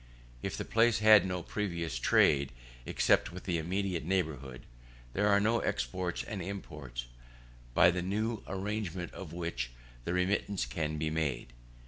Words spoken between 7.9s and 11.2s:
the new arrangement of which, the remittance can be